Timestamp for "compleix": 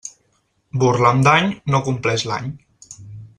1.89-2.25